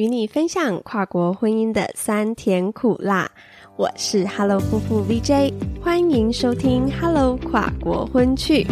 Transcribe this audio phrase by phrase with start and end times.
[0.00, 3.30] 与你分享跨国婚姻的酸甜苦辣。
[3.76, 8.66] 我是 Hello 夫妇 VJ，欢迎收听 Hello 跨国婚趣。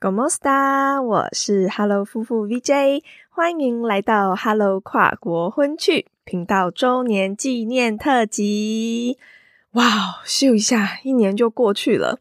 [0.00, 1.00] Como sta？
[1.00, 9.18] 我是 Hello 夫妇 VJ，欢迎来到 Hello 跨国婚趣频道周年纪念特辑。
[9.74, 12.18] 哇，秀一下，一年就过去了。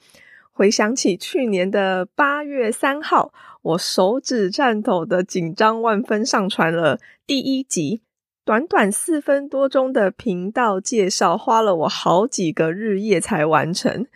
[0.58, 6.98] 回想起去年的八月三号，我手指颤抖的紧张万分上传了
[7.28, 8.02] 第一集，
[8.46, 14.08] 短短四分多钟的频道介绍，花了我好几个日夜才完成。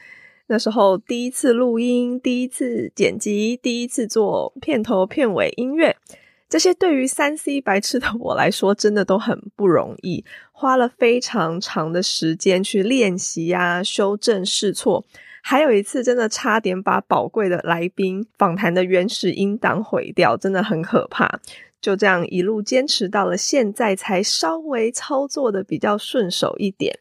[0.48, 5.98] 那时候第一次录音，第一次剪辑，第一次做片头片尾音乐，
[6.48, 15.04] 这些对于三 C 白痴的我来说，真的都很不容易，花了非常长的时间去练习啊，修正试错。
[15.50, 21.40] 还有一次，真的差点把宝贵的来宾访谈的原始音档毁掉，真的很可怕。
[21.82, 27.00] 就这样一路坚持到了现在，才稍微操作的比较顺手一点。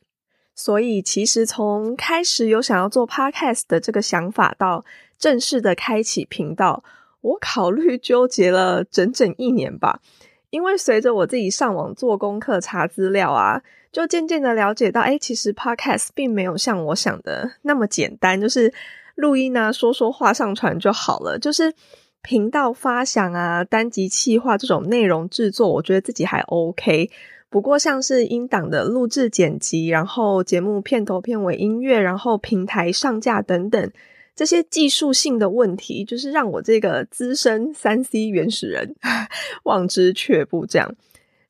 [0.55, 4.83] 所以，其实从开始有想要做 podcast 的这个想法，到
[5.19, 6.83] 正式的开启频道，
[7.21, 10.01] 我考虑纠结了整整一年吧。
[10.49, 13.63] 因为随着我自己上网做功课、查资料啊。
[13.91, 18.73] 就渐渐的了解到，哎，其实 Podcast 并没有像我想的那么简单，就是
[19.15, 21.39] 录音啊、说说话、上传就好了。
[21.39, 21.73] 就是
[22.23, 27.11] 频道发想啊、单集企划这种内容制作，我觉得自己还 OK。
[27.51, 33.91] 不过像是音档的录制、剪辑，然后节目片头、片尾音乐，然后平台上架等等
[34.37, 38.95] 这些技术性的问题，就是让我这个资深三 C 原始人
[39.65, 40.67] 望之却步。
[40.67, 40.95] 这样。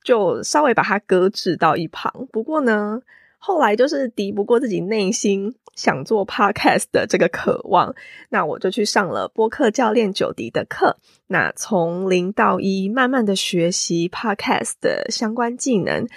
[0.03, 2.27] 就稍微把它搁置到一旁。
[2.31, 3.01] 不过呢，
[3.37, 7.95] 后来就是敌不过自己内心想做 podcast 的这个渴望，
[8.29, 10.97] 那我就去上了播客教练九迪的课。
[11.27, 16.07] 那从零到一，慢慢的学习 podcast 的相关技能，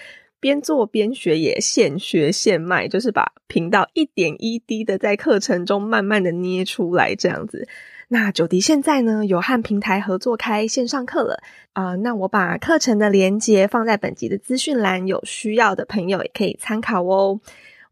[0.41, 7.69] 边做边学，也现学现卖，就是把频道一点一滴的在课程中慢慢的捏出来，这样子。
[8.13, 11.41] 那九迪现在呢有和平台合作开线上课了
[11.73, 17.41] 啊，那我把课程的连接放在本集的资讯栏，有需要的朋友也可以参考哦。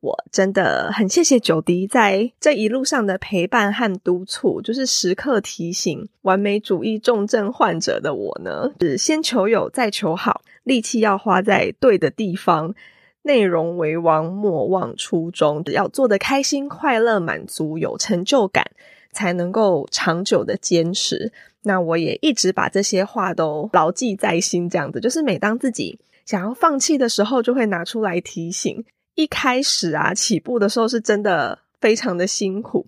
[0.00, 12.74] 我真的很谢谢九迪在这一路上的陪伴和督促，就是时刻提醒完美主义重症患者的我呢，是先求有再求好，力气要花在对的地方，
[13.22, 18.66] 内容为王，莫忘初衷，只要做的开心、快乐、满足、有成就感。
[19.12, 21.32] 才能够长久的坚持。
[21.62, 28.84] 那我也一直把这些话都牢记在心，这样子就是每当自己想要放弃的时候，就会拿出来提醒。
[29.14, 32.86] 一开始啊，起步的时候是真的非常的辛苦，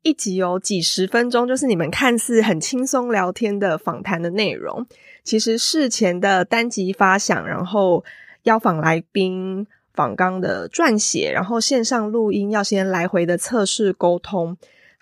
[0.00, 4.86] 一集有几十分钟，就是你们看似很轻松聊天的访谈的内容，
[5.22, 8.02] 其实事前的单集发想，然后
[8.44, 14.56] 邀访来宾、访纲的撰写，然后线上录音，要先来回的测试沟通。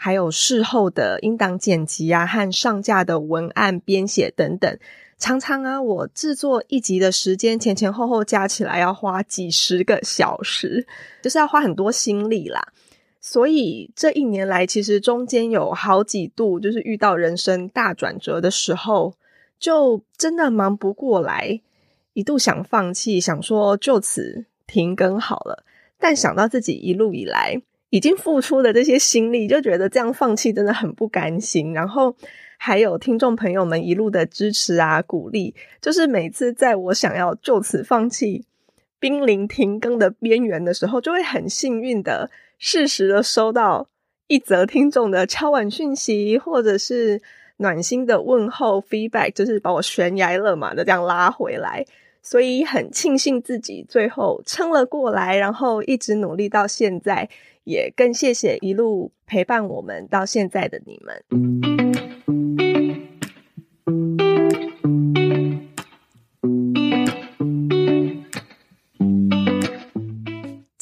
[0.04, 4.76] 还有事后的音档剪辑啊，和上架的文案编写等等，
[5.16, 10.84] 常常啊，我制作一集的时间前前后后加起来要花几十个小时，
[11.22, 12.60] 就是要花很多心力啦。
[13.20, 19.14] 所以这一年来，其实中间有好几度，就是遇到人生大转折的时候，
[19.60, 21.60] 就真的忙不过来，
[22.14, 25.64] 一度想放弃，想说就此停更好了。
[26.00, 27.62] 但想到自己一路以来，
[27.92, 31.74] 已经付出的这些心力，就觉得这样放弃真的很不甘心。
[31.74, 32.16] 然后
[32.56, 38.46] 还有听众朋友们一路的支持啊、鼓励，就是每次在我想要就此放弃、
[38.98, 43.86] 濒临停更的边缘的时候，就会很幸运的适时的收到
[44.26, 47.20] 一则听众的敲碗讯息，或者是
[47.58, 51.84] 暖心的问候 feedback，就是把我悬崖勒马的这样拉回来。
[52.22, 57.28] 所以很庆幸自己最后撑了过来，然后一直努力到现在。
[57.64, 61.71] 也更谢谢一路陪伴我们到现在的你们。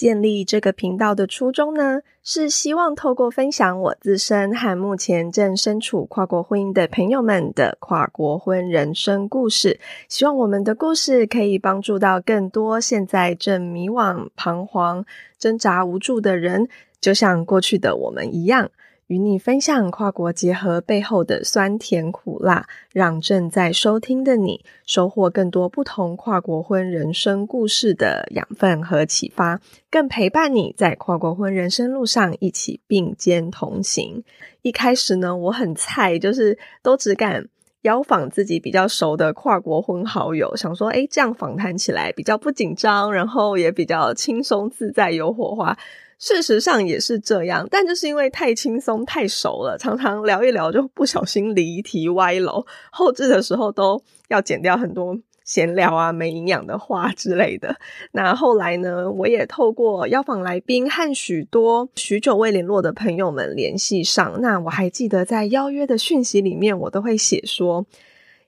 [0.01, 15.05] 建立这个频道的初衷呢，是希望透过分享我自身和目前正身处跨国婚姻的朋友们的跨国婚人生故事，希望我们的故事可以帮助到更多现在正迷惘、彷徨、
[15.39, 16.67] 挣扎无助的人，
[16.99, 18.71] 就像过去的我们一样。
[19.11, 29.61] 与你分享跨国结合背后的酸甜苦辣，让正在收听的你收获更多不同跨国婚人生故事的养分和启发，
[29.91, 34.23] 更陪伴你在跨国婚人生路上一起并肩同行。
[34.63, 37.49] 一开始呢，我很菜，就是都只敢
[37.83, 45.77] 邀访自己比较熟的跨国婚好友，想说，诶这样访谈起来比较不紧张，然后也比较轻松自在，有火花。
[46.21, 57.75] 事实上也是这样，但就是因为太轻松、太熟了，常常聊一聊就不小心离题歪楼，后置的时候都要剪掉很多闲聊啊、没营养的话之类的。
[58.13, 64.41] 那后来呢，我也透过邀访来宾和许多许久未联络的朋友们联系上。
[64.43, 67.87] 那我还记得在邀约的讯息里面，我都会写说。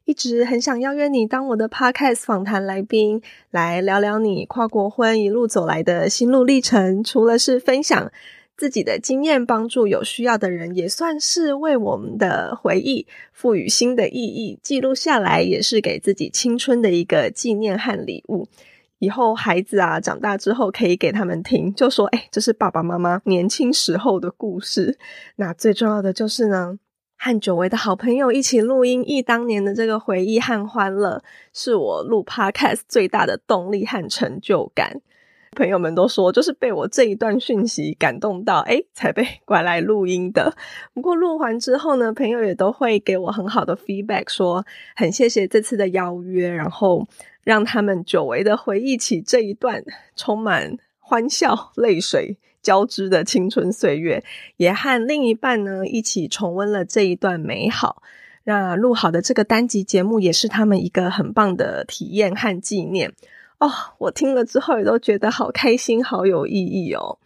[0.04, 7.04] 一直很想邀约你当我的 podcast 访谈来宾，来聊聊你跨国婚一路走来的心路历程。
[7.04, 8.10] 除了是分享
[8.56, 18.48] 自己的经验，帮助有需要的人，也算是为我们的回忆赋予新的意义，记录下来，也是给自己青春的一个纪念和礼物。
[18.98, 24.98] 以后孩子啊长大之后，可以给他们听，就说：“哎，这是爸爸妈妈年轻时候的故事。”
[25.36, 26.78] 那最重要的就是呢。
[27.24, 31.22] 和久违的好朋友一起录音，忆当年的这个回忆和欢乐，
[31.52, 35.00] 是我录 podcast 最大的动力和成就感。
[35.52, 40.52] 朋友们都说，就是被我这一段讯息感动到，哎，才被拐来录音的。
[40.92, 44.66] 不过录完之后呢，朋友也都会给我很好的 feedback，说
[44.96, 47.06] 很谢谢这次的邀约，然后
[47.44, 49.84] 让他们久违的回忆起这一段
[50.16, 52.36] 充满欢笑、泪水。
[52.62, 54.22] 交织的青春岁月，
[54.56, 58.02] 也和另一半呢一起重温了这一段美好。
[58.44, 63.12] 那录好的这个单集节目，也是他们一个很棒的体验和纪念
[63.58, 63.70] 哦。
[63.98, 67.18] 我听了之后也都觉得好开心，好有意义哦。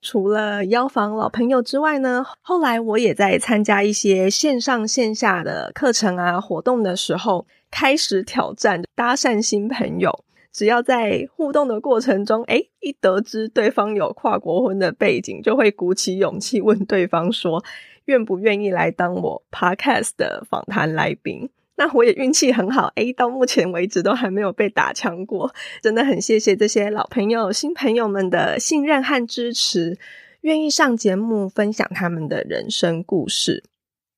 [0.00, 10.24] 除了邀访老朋友之外呢，后来我也在参加一些线上线下的课程啊活动的时候，开始挑战搭讪新朋友。
[10.52, 17.64] 只要在互动的过程中，哎，一得知对方有跨国婚的背景，就会鼓起勇气问对方说，
[18.04, 21.48] 愿不愿意来当我 podcast 的访谈来宾？
[21.76, 29.98] 那我也运气很好，哎，到目前为止都还没有被打枪过，真的很谢谢这些老朋友、新朋友们的信任和支持，
[30.42, 33.64] 愿意上节目分享他们的人生故事。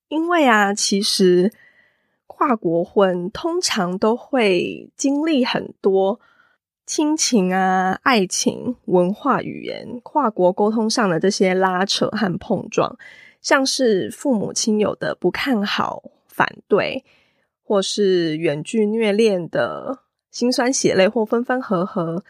[0.09, 1.53] 因为啊，其实。
[2.27, 6.19] 跨国婚通常都会经历很多
[6.87, 12.97] 亲情啊、爱情、文化、语言、跨国沟通上的这些拉扯和碰撞，
[13.41, 17.05] 像是父母亲友的不看好、反对，
[17.63, 20.01] 或是远距虐恋的
[20.31, 22.25] 辛酸血泪或分分合合，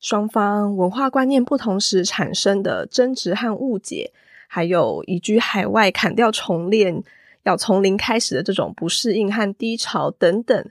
[0.00, 4.12] 双方文化观念不同时产生的争执和误解，
[4.48, 7.02] 还有移居海外砍掉重练。
[7.44, 10.70] 要从零开始的这种不适应和低潮等等，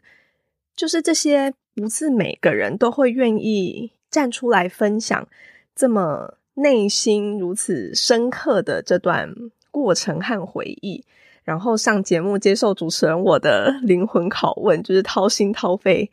[0.76, 5.28] 就是这些不是每个人都会愿意站出来分享
[5.76, 9.34] 这么内心如此深刻的这段
[9.72, 11.04] 过程和回忆，
[11.44, 16.12] 然后上节目接受主持人我的 灵魂拷问，就是掏心掏肺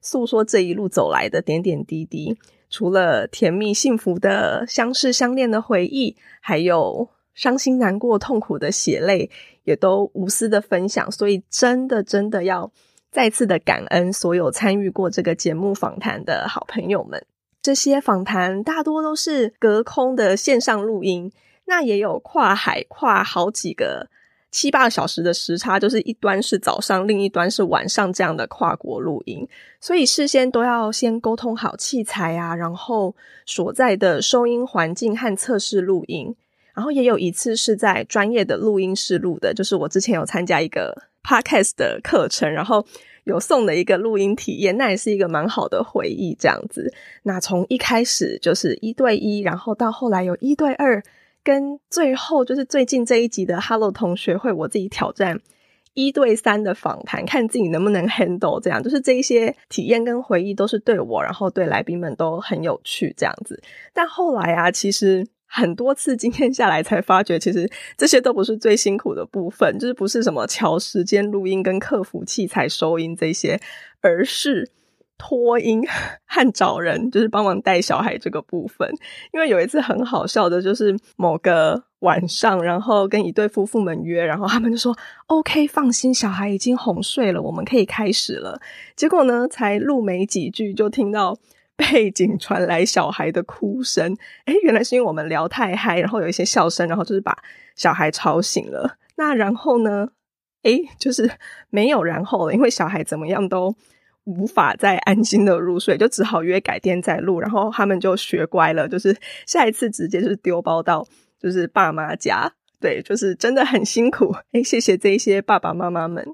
[0.00, 2.36] 诉说这一路走来的点点滴滴，
[2.68, 7.08] 除了甜蜜幸福的相识相恋的回忆，还有。
[7.34, 9.30] 伤心、难过、痛苦的血泪，
[9.64, 11.10] 也都无私的分享。
[11.10, 12.70] 所以，真的、真的要
[13.10, 17.24] 再次的感恩所有参与过这个节目访谈的好朋友们。
[17.60, 21.30] 这些访谈大多都是隔空的线上录音，
[21.66, 24.08] 那也有跨海、跨好几个
[24.50, 29.46] 七八个小时的时差，就是一端是早上，另一端是晚上这样的跨国录音。
[29.80, 33.14] 所以，事先都要先沟通好器材啊，然后
[33.46, 36.34] 所在的收音环境和测试录音。
[36.74, 42.84] 然后也有一次是在专业的录音室录的，就是我之前有参加一个 podcast 的课程，然后
[43.24, 46.34] 有送的一个录音体验，那也是一个蛮好的回忆。
[46.40, 46.92] 这样子，
[47.24, 51.02] 那从一开始就是一对一，然后到后来有一对二，
[51.44, 55.38] 跟最后就是最近这一集的 Hello 同学会，我自己挑战
[55.92, 58.58] 一对三的访谈，看自己能不能 handle。
[58.58, 63.14] 这样就是这一些体验跟回忆都是对我，然后对来宾们都很有趣。
[63.16, 63.62] 这样子，
[63.92, 65.26] 但后来啊，其实。
[65.54, 73.60] 很多次经验下来，才发觉其实这些都不是最辛苦的部分， 就是不是什么调时间录音跟客服器材收音这些，
[74.00, 74.70] 而是
[75.18, 75.86] 拖音
[76.24, 78.90] 和找人，就是帮忙带小孩这个部分。
[79.34, 88.58] 因为有一次很好笑的，就是某个晚上，然后跟一对夫妇们约，然后他们就说：“OK，放心，小孩已经哄睡了，我们可以开始了。”
[88.96, 91.36] 结果呢，才录没几句，就听到。
[91.92, 94.16] 背景传来小孩的哭声。
[94.46, 97.36] 诶，原来是因为我们聊太嗨，然后有一些笑声，然后就是把
[97.76, 98.98] 小孩吵醒了。
[99.16, 100.08] 那然后呢？
[100.62, 101.28] 诶，就是
[101.70, 103.74] 没有然后了，因为小孩怎么样都
[104.24, 107.40] 无法再安心的入睡，就只好约改天再录。
[107.40, 111.04] 然后他们就学乖了，就是下一次直接就是丢包到
[111.40, 112.52] 就是爸妈家。
[112.78, 114.32] 对，就是真的很辛苦。
[114.52, 116.24] 诶，谢谢这些爸爸妈妈们。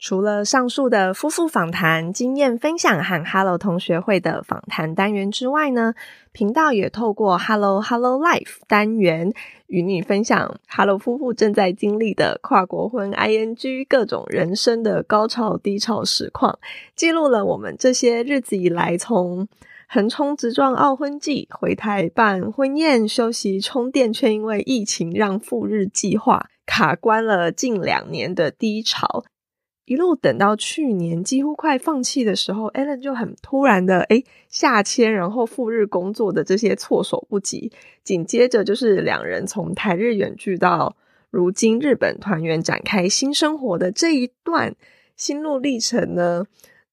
[0.00, 5.94] 除了上述的夫妇访谈、经验分享和 Hello 同学会的访谈单元之外呢，
[6.30, 9.32] 频道也透过 Hello Hello Life 单元
[9.66, 16.60] 与你分享 Hello 夫妇正在经历的跨国婚 ING 各种人生的高潮低潮实况，
[16.94, 19.48] 记录了我们这些日子以来从
[19.88, 29.24] 横冲直撞奥婚季回台办婚宴休息充电，却因为疫情让赴日计划卡关了近两年的低潮。
[29.88, 37.72] 一路等到去年几乎快放弃的时候，Allen 就很突然的诶下签，然后赴日工作的这些措手不及。
[38.04, 40.94] 紧接着就是两人从台日远距到
[41.30, 44.74] 如今日本团圆，展开新生活的这一段
[45.16, 46.44] 心路历程呢，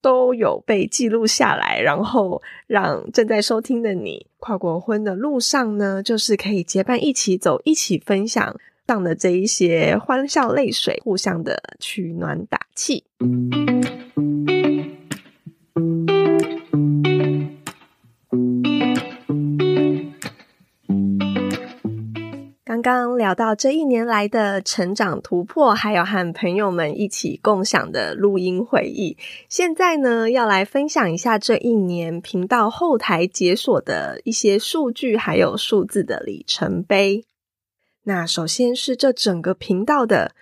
[0.02, 8.56] 都有被记录下来，然后让正在收听的你跨国婚的路上呢，就是可以结伴一起走，一起分享。
[8.88, 13.06] 上的这一些欢笑泪水，互相的取暖打气。
[22.64, 29.18] 刚刚聊到这一年来的成长突破，还有和朋友们一起共享的录音回忆。
[29.50, 37.24] 现在呢，要来分享一下这一年频道后台解锁的一些数据，还有数字的里程碑。
[38.06, 40.34] 那首先是这整个频道的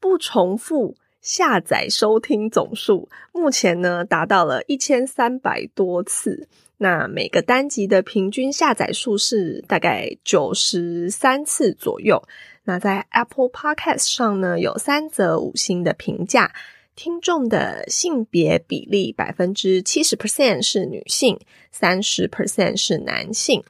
[0.00, 6.48] 不重复下载收听总数，目前呢达到了一千三百多次。
[6.78, 12.22] 那每个单集的平均下载数是大概九十三次左右。
[12.64, 16.54] 那在 Apple Podcast 上呢，有三则五星的评价，
[16.94, 21.38] 听众的性别比例百分之七十 percent 是女性，
[21.70, 23.62] 三十 percent 是男性。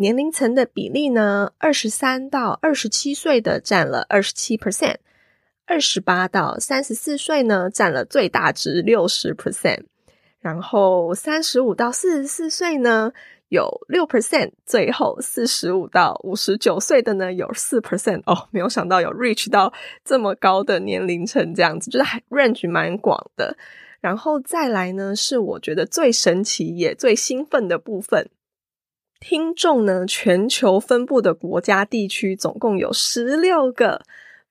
[0.00, 1.52] 年龄层的比例呢？
[1.58, 4.98] 二十三到二十七岁的占了二十七 percent，
[5.66, 9.86] 二十八到三十四岁呢占了最大值六十 percent，
[10.38, 13.10] 然后三十五到四十四岁呢
[13.48, 18.22] 有六 percent，最后四十五到五十九岁的呢有四 percent。
[18.26, 19.72] 哦，没有想到有 reach 到
[20.04, 23.56] 这么高的年龄层，这样子就是 range 蛮广的。
[24.00, 28.30] 然后再来呢，是我觉得最神奇也最兴奋的部分。
[29.20, 30.06] 听众呢？
[30.06, 34.02] 全球分布的国家地区总共有十六个，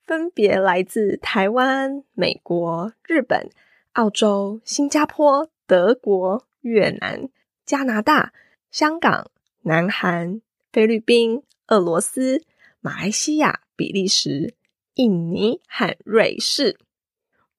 [0.04, 3.50] 分别来自台湾、美国、日本、
[3.92, 7.28] 澳洲、新加坡、德国、越南、
[7.64, 8.32] 加拿大、
[8.70, 9.30] 香港、
[9.62, 12.42] 南韩、菲律宾、俄罗斯、
[12.80, 14.54] 马来西亚、比利时、
[14.94, 16.78] 印尼和瑞士。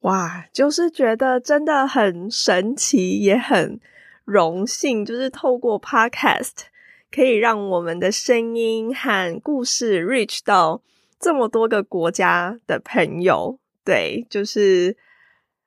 [0.02, 3.80] 哇，就是觉得真的很神奇，也很
[4.24, 6.68] 荣幸，就是透过 Podcast。
[7.12, 10.84] 可以让我们的声音和故事 reach 到
[11.20, 14.96] 这么多个国家的朋友，对，就是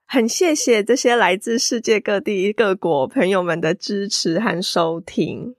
[0.06, 5.54] 很谢谢这些来自世界各地各国朋友们的支持和收听。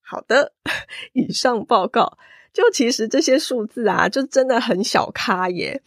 [0.00, 0.52] 好的，
[1.12, 2.18] 以上报告，
[2.52, 5.82] 就其实这些数字啊，就真的很小咖耶。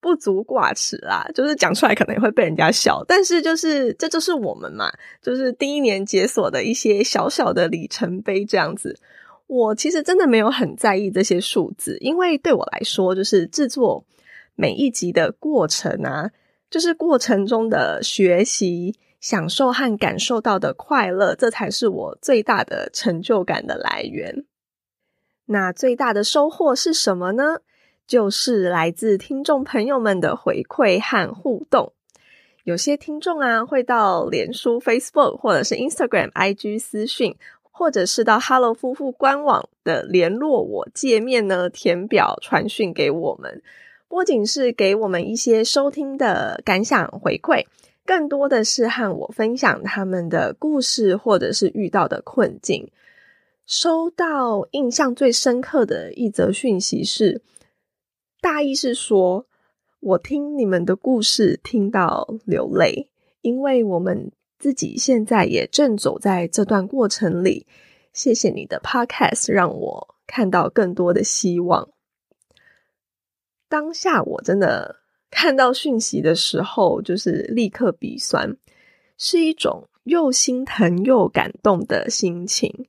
[0.00, 4.90] 不足挂齿啦，就是讲出来可能也会被人家笑，但是就是这就是我们嘛，
[5.22, 8.98] 就是第一年解锁的一些小小的里程碑这样子。
[9.46, 14.04] 我其实真的没有很在意这些数字，因为对我来说，就是制作
[14.54, 16.30] 每一集的过程啊，
[16.70, 24.44] 就是过程中的学习、享受和感受到的快乐，这才是我最大的成就感的来源。
[25.46, 27.56] 那最大的收获是什么呢？
[28.10, 31.92] 就是来自听众朋友们的回馈和互动，
[32.64, 43.62] 有些听众啊会到脸书 Facebook 或者是 Instagram IG 私讯，或者是到 Hello 夫妇官网的联络我界面呢填表传讯给我们，
[44.08, 47.64] 不仅是给我们一些收听的感想回馈，
[48.04, 52.90] 更多的是和我分享他们的故事或者是遇到的困境。
[53.66, 57.40] 收到印象最深刻的一则讯息是。
[58.40, 59.46] 大意是说，
[60.00, 63.10] 我听你们的故事听到流泪，
[63.42, 67.66] 因为我们自己现在也正走在这段过程里。
[68.14, 71.90] 谢谢你的 Podcast，让我看到更多的希望。
[73.68, 74.96] 当下我真的
[75.30, 78.56] 看到讯息的时候，就是立刻鼻酸，
[79.18, 82.86] 是一种又心疼又感动的心情。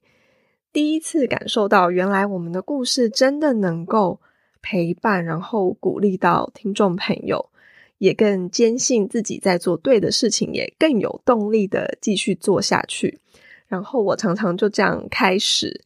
[0.72, 4.22] 第一次感受到，原来我们的故事真的能够
[4.62, 7.50] 陪伴，然后鼓励到听众朋友，
[7.98, 13.20] 也更坚信自己在做对的事情，也更有动力的继续做下去。
[13.68, 15.82] 然后我常常就这样开始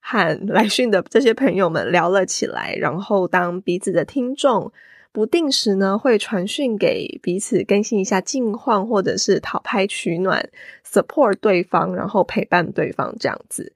[0.00, 4.72] 和来讯的这些朋友们聊了起来，然后当彼此的听众。
[5.12, 10.46] 不定时呢，会传讯给彼此更新一下近况，或者是讨拍取暖
[10.86, 13.72] ，support 对方，然后陪伴对方这样子。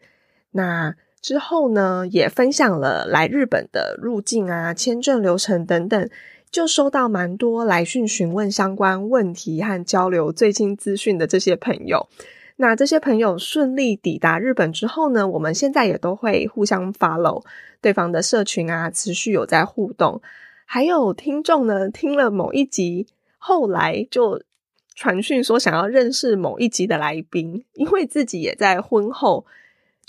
[0.51, 6.09] 那之后呢，也分享了来日本的入境啊、签证流程等等，
[6.51, 12.09] 就收到蛮多来讯询问相关问题和交流最新资讯的这些朋友。
[12.57, 17.43] 那这些朋友顺利抵达日本之后呢，我们现在也都会互相 follow
[17.81, 20.21] 对方的社群啊，持续有在互动。
[20.67, 23.07] 还有听众呢，听了某一集，
[23.39, 24.43] 后来就
[24.95, 29.47] 传讯说想要认识某一集的来宾，因为自己也在婚后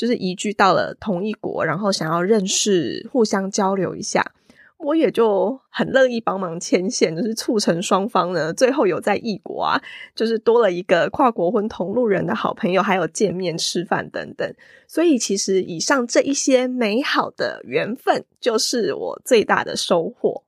[0.02, 4.34] 就是移居到了同一国，然后想要认识、互相交流一下。
[4.80, 9.80] 我也就很乐意帮忙牵线，就是促成双方呢，最后有在异国啊，
[10.16, 14.52] 就是多了一个跨国婚同路人的好朋友，还有见面吃饭等等。
[14.88, 20.42] 所以其实以上这一些美好的缘分，就是我最大的收获。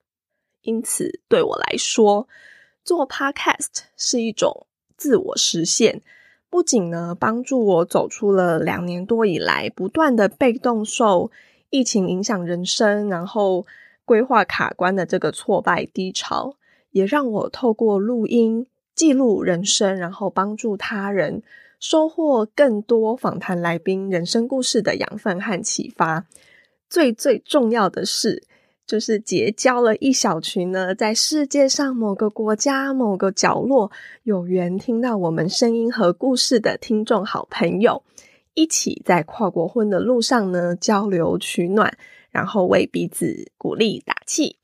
[0.64, 2.28] 因此，对我来说，
[2.84, 4.66] 做 Podcast 是一种
[4.98, 6.02] 自我实现，
[6.54, 11.32] 不仅呢帮助我走出了两年多以来不断的被动受
[11.72, 13.66] 疫情影响人生，然后
[14.06, 16.56] 规划卡关的这个挫败低潮，
[16.92, 21.42] 也让我透过录音记录人生，然后帮助他人
[21.80, 26.28] 收获更多访谈来宾人生故事的养分和启发。
[26.88, 28.44] 最最重要的是。
[28.86, 33.92] 就是结交了一小群呢，在世界上某个国家某个角落
[34.24, 38.04] 有缘听到我们声音和故事的听众好朋友，
[38.54, 41.98] 一起在跨国婚的路上呢交流取暖，
[42.30, 44.58] 然后为彼此鼓励打气。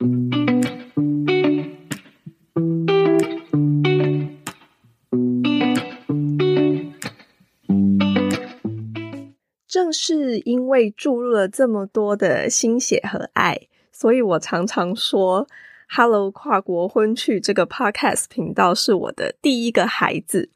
[9.66, 13.69] 正是因为注入了这么多的心血和爱。
[14.00, 15.46] 所以我常常说
[15.94, 20.48] ，“Hello 跨国婚趣”这个 Podcast 频道是我的第一个孩子。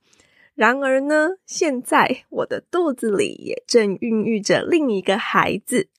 [0.55, 5.91] 然而呢，现在我的肚子里也正孕育着另一个孩子。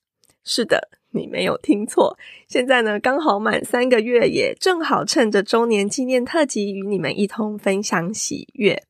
[0.42, 2.18] 是的，你没有听错，
[2.48, 8.82] 现在呢刚好满三个月，也正好趁着周年纪念特辑与你们一同分享喜悦。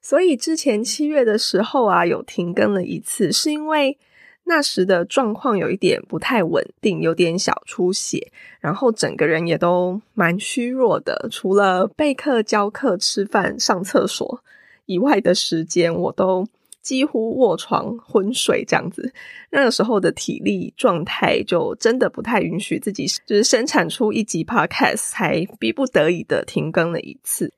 [0.00, 3.98] 所以之前七月的时候啊，有停更了一次，是因为。
[4.44, 11.28] 那时的状况有一点不太稳定，有点小出血，然后整个人也都蛮虚弱的。
[11.30, 14.42] 除了备课、教课、吃饭、上厕所
[14.84, 16.46] 以外的时间，我都
[16.82, 19.14] 几乎卧床昏睡这样子。
[19.50, 27.54] 那个时候的体力状态就真的不太允许自己，就是生产出一集 podcast，才逼不得已的停更了一次。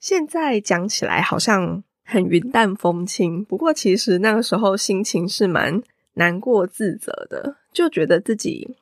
[0.00, 5.80] 现在讲起来好像很云淡风轻，不过其实那个时候心情是蛮。
[6.14, 8.76] 难过自责的，就觉得自己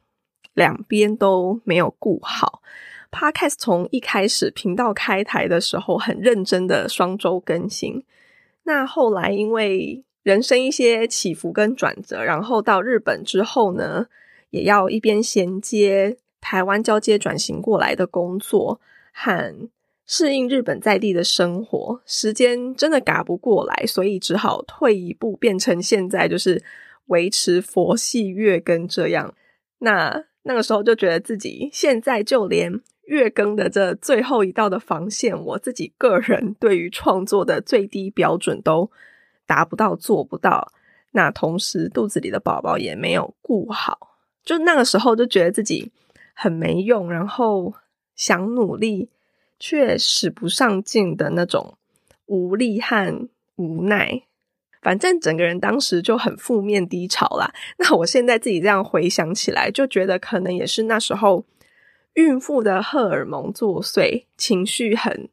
[0.54, 2.60] 两边都没有顾好。
[3.12, 8.04] Podcast 从一开始频道开台的时候，很认真的双周更新。
[8.64, 14.06] 那后来因为人生一些起伏跟转折，然后到日本之后呢，
[14.50, 18.80] 也要一边衔接台湾交接转型过来的工作，
[19.12, 19.68] 和
[20.06, 26.62] 适应日本在地的生活，时间真的赶不过来，所以只好退一步，变成现在就是。
[27.10, 29.34] 维持佛系月更这样，
[29.78, 38.90] 那那个时候就觉得自己现在就连月更的这最后一道的防线，我自己个人对于创作的最低标准都
[39.44, 40.72] 达不到，做不到。
[41.12, 45.90] 那同时肚子里的宝宝也没有顾好，就那个时候就觉得自己
[46.34, 47.74] 很没用，然后
[48.14, 49.10] 想努力
[49.58, 51.76] 却使不上劲的那种
[52.26, 54.22] 无力和无奈。
[54.82, 57.52] 反正整个人当时就很负面低潮啦。
[57.78, 61.44] 那我现在自己这样回想起来，就觉得可能也是那时候
[62.14, 65.28] 孕妇的荷尔蒙作祟，情绪很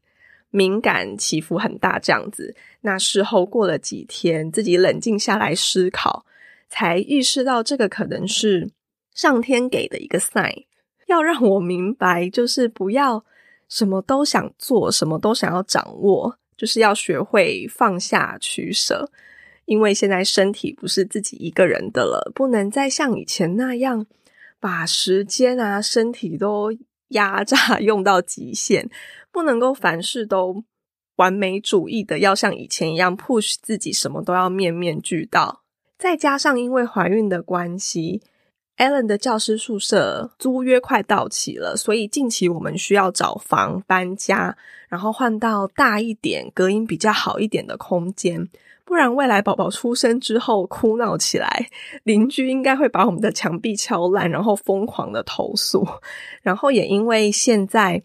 [0.49, 2.55] 敏感，起伏很大这样子。
[2.81, 6.25] 那事后过了几天，自己冷静下来思考，
[6.69, 8.69] 才意识到这个可能是
[9.13, 10.65] 上天给的一个 sign，
[11.07, 13.25] 要让我明白，就是不要
[13.67, 19.09] 什么都想做，什么都想要掌握，就是要学会放下取舍。
[19.67, 24.07] 因为现在身体不是自己一个人的了，不能再像以前那样
[24.59, 26.71] 把时间啊、身体都
[27.09, 28.89] 压榨 用到极限，
[29.29, 30.63] 不能够凡事都
[31.17, 35.63] 完美主义的，要像以前一样 push 自己，什么都要面面俱到。
[35.97, 38.21] 再加上因为怀孕的关系
[38.77, 44.55] ，Allen 的教师宿舍租约快到期了，所以近期我们需要找房搬家，
[44.87, 48.47] 然后换到大一点、隔音比较好一点的空间。
[48.85, 51.67] 不然未来宝宝出生之后哭闹起来，
[52.03, 55.85] 邻居应该会把我们的墙壁敲烂，然后疯狂的投诉。
[56.41, 58.01] 然后也因为现在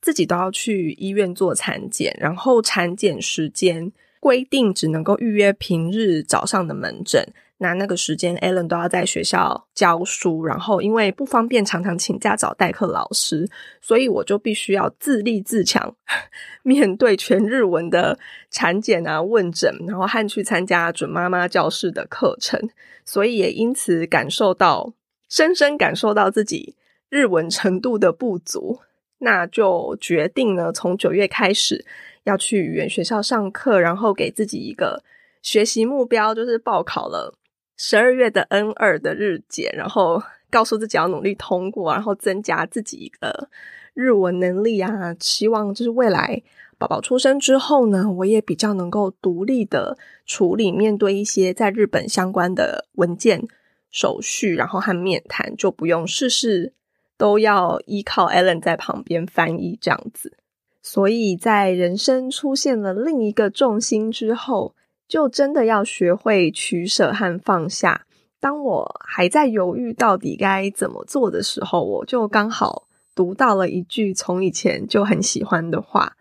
[0.00, 7.22] 自己都要去医院做产检，然后产检时间规定只能够预约平日早上的门诊。
[7.62, 13.48] 那那个时间，Allen 都要在学校教书，然后因为不方便常常请假找代课老师，
[13.80, 15.94] 所以我就必须要自立自强，
[16.64, 18.18] 面对全日文的
[18.50, 22.60] 产检啊、问诊，然后和去参加准妈妈教室的课程，
[23.04, 24.92] 所以也因此感受到，
[25.28, 26.74] 深深感受到自己
[27.08, 28.80] 日文程度的不足，
[29.18, 31.86] 那就决定呢，从九月开始
[32.24, 35.04] 要去语言学校上课，然后给自己一个
[35.42, 37.38] 学习目标，就是报考了。
[37.84, 43.48] 十二月的 N 二的日检，然后告诉自己要努力通过，然后增加自己一个
[43.92, 45.12] 日文能力啊。
[45.18, 46.40] 希望就是未来
[46.78, 53.48] 宝宝出生之后呢，我也比较能够独立的处理面对一些在日本相关的文件
[53.90, 56.74] 手续，然后和面谈，就不用事事
[57.18, 60.38] 都要依靠 Allen 在旁边翻译这样子。
[60.80, 64.76] 所以在人生出现了另一个重心之后。
[65.12, 68.06] 就真的要学会取舍和放下。
[68.40, 76.16] 当我还在犹豫到底该怎么做的时候，我就刚好读到了一句从以前就很喜欢的话：“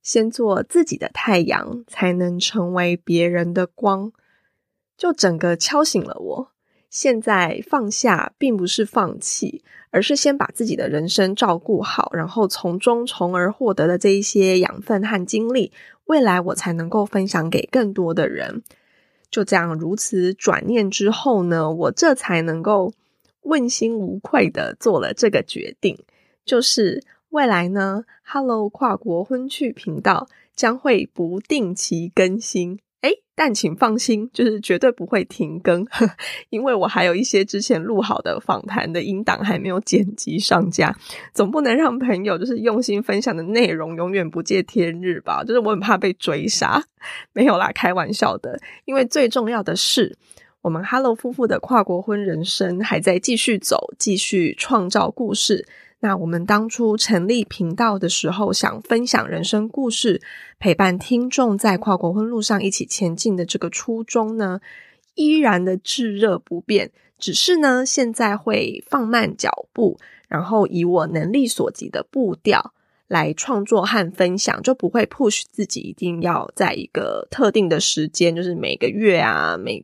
[0.00, 4.10] 先做自己的太阳，才能成为别人的光。”
[4.96, 6.48] 就整个敲醒了我。
[6.88, 15.72] 现在放下，并不是放弃，而是先把自己的人生照顾好，然后从中从而获得的这一些养分和经历。
[16.06, 18.62] 未来我才能够分享给更多的人。
[19.30, 22.92] 就这样，如此转念之后呢，我这才能够
[23.42, 25.98] 问心无愧的做了这个决定，
[26.44, 32.78] 就是未来呢，Hello 跨国婚趣频道将会不定期更新。
[33.04, 35.86] 哎，但请放心，就是绝对不会停更，
[36.48, 40.96] 因为我还有一些之前录好的访谈的音档还没有剪辑上架，
[41.34, 45.44] 总不能让朋友就是用心分享的内容永远不见天日吧？
[45.44, 46.82] 就是我很怕被追杀，
[47.34, 48.58] 没有啦，开玩笑的。
[48.86, 50.16] 因为最重要的是，
[50.62, 55.68] 我们 Hello 夫妇的跨国婚人生还在继续走，继续创造故事。
[56.04, 60.20] 那我们当初成立频道的时候，想分享人生故事，
[60.58, 64.60] 陪伴听众在跨国婚路上一起前进的这个初衷呢，
[65.14, 66.90] 依然的炙热不变。
[67.18, 72.74] 只是呢，现在会放慢脚步，然后以我能力所及的步调
[73.08, 79.82] 来创作和分享，就不会 push 自己一定要在一个特定的时间，就是每个月啊，每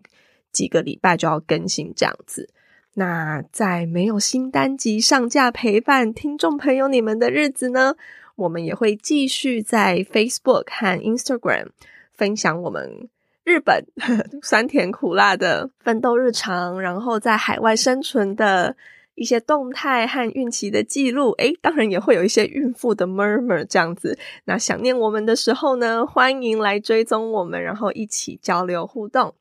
[0.53, 2.51] 几个礼拜就要更新这样子。
[2.95, 7.95] 那在没有新单集上架陪伴听众朋友你们的日子呢，
[8.37, 11.69] 我们也会继续在 Facebook 和 Instagram
[12.13, 13.09] 分享我们
[13.45, 13.87] 日本
[14.43, 18.77] 酸甜苦辣的奋斗日常，然后在海外生存的
[19.15, 21.31] 一些动态和孕期的记录。
[21.39, 24.19] 诶，当然也会有一些孕妇的 murmur 这样子。
[24.45, 29.35] 那想念我们的时候呢，欢迎来追踪我们，然后一起交流互动。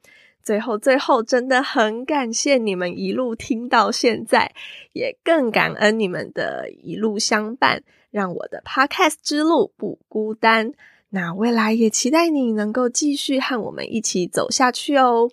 [0.43, 4.53] 最后，最后，真的很感谢你们一路听到现在，
[4.93, 10.73] 也更感恩你们的一路相伴，让我的 Podcast 之路不孤单。
[11.09, 15.29] 那未来也期待你能够继续和我们一起走下去哦。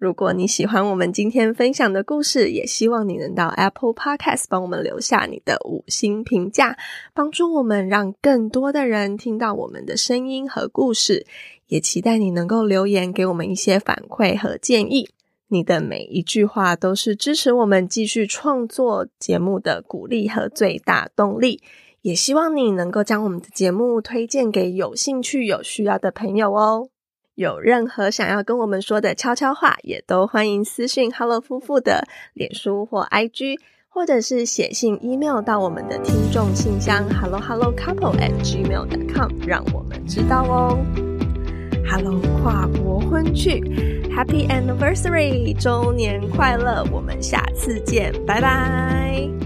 [0.00, 6.78] 如果你喜欢我们今天分享的故事，也希望你能到 Apple Podcast 帮我们留下你的五星评价，
[7.12, 11.26] 帮助我们让更多的人听到我们的声音和故事。
[11.66, 15.10] 也期待你能够留言给我们一些反馈和建议，
[15.48, 21.62] 你的每一句话都是支持我们继续创作节目的鼓励和最大动力。
[22.00, 26.88] 也希望你能够将我们的节目推荐给有兴趣、有需要的朋友哦。
[27.40, 40.78] 有任何想要跟我们说的悄悄话，也都欢迎私信 Hello 夫妇的脸书或 IG，或者是写信 email 到我们的听众信箱 Hello Hello Couple at gmail.com，让我们知道哦。
[41.90, 43.62] Hello，跨国婚趣
[44.14, 46.84] ，Happy Anniversary，周年快乐！
[46.92, 49.39] 我们下次见，拜拜。